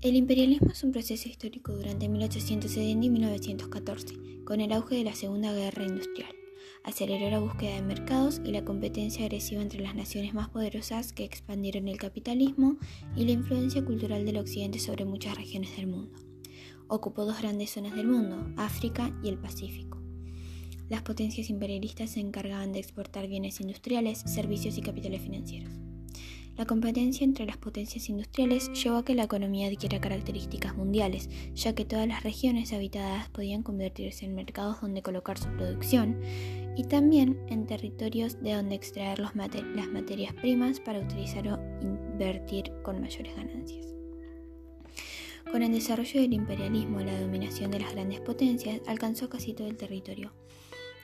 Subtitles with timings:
[0.00, 5.16] El imperialismo es un proceso histórico durante 1870 y 1914, con el auge de la
[5.16, 6.30] Segunda Guerra Industrial.
[6.84, 11.24] Aceleró la búsqueda de mercados y la competencia agresiva entre las naciones más poderosas que
[11.24, 12.76] expandieron el capitalismo
[13.16, 16.16] y la influencia cultural del Occidente sobre muchas regiones del mundo.
[16.86, 20.00] Ocupó dos grandes zonas del mundo, África y el Pacífico.
[20.88, 25.87] Las potencias imperialistas se encargaban de exportar bienes industriales, servicios y capitales financieros.
[26.58, 31.72] La competencia entre las potencias industriales llevó a que la economía adquiera características mundiales, ya
[31.72, 36.20] que todas las regiones habitadas podían convertirse en mercados donde colocar su producción
[36.76, 43.00] y también en territorios de donde extraer las materias primas para utilizar o invertir con
[43.00, 43.86] mayores ganancias.
[45.52, 49.76] Con el desarrollo del imperialismo, la dominación de las grandes potencias alcanzó casi todo el
[49.76, 50.32] territorio.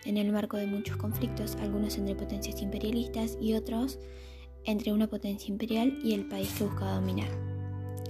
[0.04, 4.00] En el marco de muchos conflictos, algunos entre potencias imperialistas y otros
[4.64, 7.28] entre una potencia imperial y el país que buscaba dominar.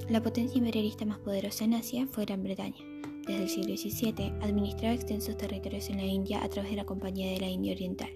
[0.09, 2.85] La potencia imperialista más poderosa en Asia fue Gran Bretaña.
[3.27, 7.33] Desde el siglo XVII administraba extensos territorios en la India a través de la Compañía
[7.33, 8.11] de la India Oriental,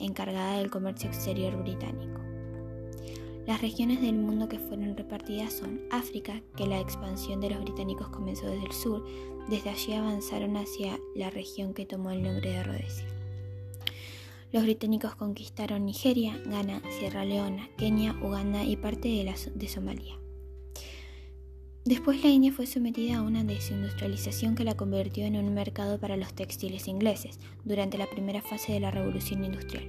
[0.00, 2.20] encargada del comercio exterior británico.
[3.46, 8.08] Las regiones del mundo que fueron repartidas son África, que la expansión de los británicos
[8.08, 9.04] comenzó desde el sur,
[9.48, 13.19] desde allí avanzaron hacia la región que tomó el nombre de Rhodesia.
[14.52, 20.18] Los británicos conquistaron Nigeria, Ghana, Sierra Leona, Kenia, Uganda y parte de, Somalia.
[21.84, 26.16] Después la India fue sometida a una desindustrialización que la convirtió en un mercado para
[26.16, 29.84] los textiles ingleses durante la primera fase de la revolución industrial.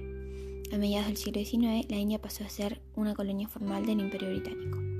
[0.72, 4.30] A mediados del siglo XIX, la India pasó a ser una colonia formal del Imperio
[4.30, 4.91] Británico.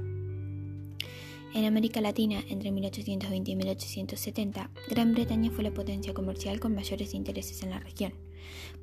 [1.55, 7.13] En América Latina, entre 1820 y 1870, Gran Bretaña fue la potencia comercial con mayores
[7.13, 8.15] intereses en la región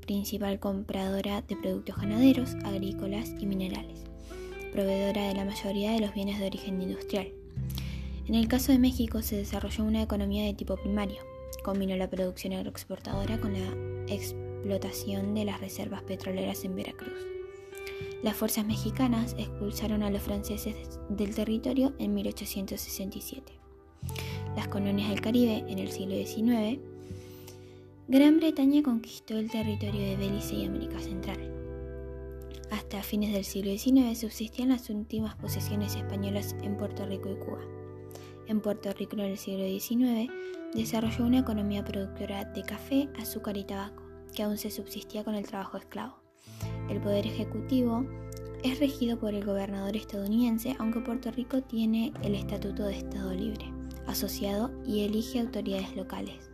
[0.02, 4.02] principal compradora de productos ganaderos, agrícolas y minerales,
[4.72, 7.32] proveedora de la mayoría de los bienes de origen industrial.
[8.28, 11.22] En el caso de México se desarrolló una economía de tipo primario,
[11.64, 17.39] combinó la producción agroexportadora con la explotación de las reservas petroleras en Veracruz.
[18.24, 23.54] Las fuerzas mexicanas expulsaron a los franceses del territorio en 1867.
[24.56, 26.80] Las colonias del Caribe en el siglo XIX
[28.12, 31.38] Gran Bretaña conquistó el territorio de Belice y América Central.
[32.72, 37.62] Hasta fines del siglo XIX subsistían las últimas posesiones españolas en Puerto Rico y Cuba.
[38.48, 40.32] En Puerto Rico en el siglo XIX
[40.74, 44.02] desarrolló una economía productora de café, azúcar y tabaco,
[44.34, 46.19] que aún se subsistía con el trabajo esclavo.
[46.90, 48.06] El poder ejecutivo
[48.64, 53.72] es regido por el gobernador estadounidense, aunque Puerto Rico tiene el estatuto de Estado libre,
[54.08, 56.50] asociado y elige autoridades locales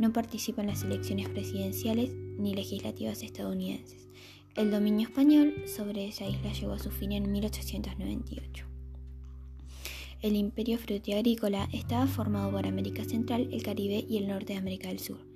[0.00, 4.08] no participa en las elecciones presidenciales ni legislativas estadounidenses.
[4.56, 8.64] El dominio español sobre esa isla llegó a su fin en 1898.
[10.22, 14.88] El imperio frutiagrícola estaba formado por América Central, el Caribe y el norte de América
[14.88, 15.29] del Sur.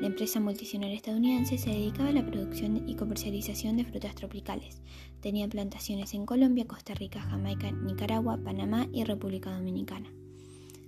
[0.00, 4.80] La empresa multinacional estadounidense se dedicaba a la producción y comercialización de frutas tropicales.
[5.20, 10.10] Tenía plantaciones en Colombia, Costa Rica, Jamaica, Nicaragua, Panamá y República Dominicana.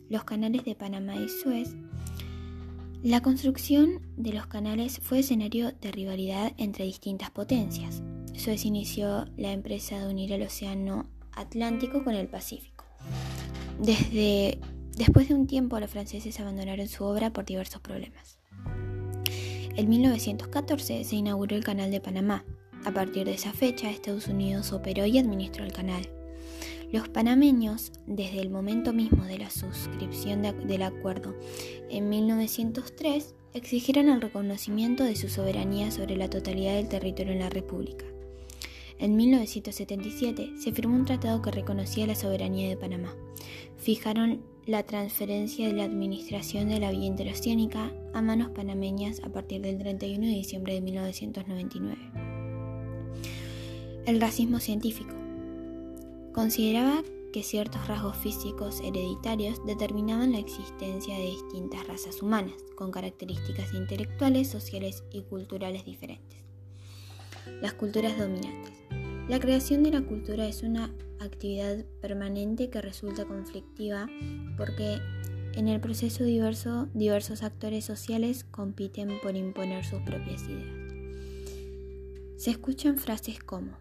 [0.08, 1.74] Los canales de Panamá y Suez
[3.02, 8.00] la construcción de los canales fue escenario de rivalidad entre distintas potencias.
[8.36, 12.84] Suez inició la empresa de unir el Océano Atlántico con el Pacífico.
[13.80, 14.60] Desde
[14.96, 18.38] después de un tiempo los franceses abandonaron su obra por diversos problemas.
[19.74, 22.44] En 1914 se inauguró el Canal de Panamá.
[22.84, 26.10] A partir de esa fecha, Estados Unidos operó y administró el canal.
[26.92, 31.34] Los panameños, desde el momento mismo de la suscripción del acuerdo
[31.88, 37.48] en 1903, exigieron el reconocimiento de su soberanía sobre la totalidad del territorio en la
[37.48, 38.04] República.
[38.98, 43.16] En 1977 se firmó un tratado que reconocía la soberanía de Panamá.
[43.82, 49.60] Fijaron la transferencia de la administración de la vía interoceánica a manos panameñas a partir
[49.60, 51.98] del 31 de diciembre de 1999.
[54.06, 55.12] El racismo científico.
[56.32, 57.02] Consideraba
[57.32, 64.46] que ciertos rasgos físicos hereditarios determinaban la existencia de distintas razas humanas, con características intelectuales,
[64.46, 66.38] sociales y culturales diferentes.
[67.60, 68.81] Las culturas dominantes.
[69.32, 74.06] La creación de la cultura es una actividad permanente que resulta conflictiva
[74.58, 74.98] porque
[75.54, 80.68] en el proceso diverso, diversos actores sociales compiten por imponer sus propias ideas.
[82.36, 83.78] Se escuchan frases como,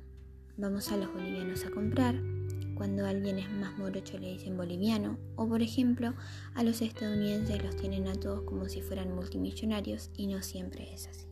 [0.55, 2.15] vamos a los bolivianos a comprar,
[2.73, 6.13] cuando alguien es más morocho le dicen boliviano, o por ejemplo,
[6.53, 11.07] a los estadounidenses los tienen a todos como si fueran multimillonarios y no siempre es
[11.09, 11.30] así.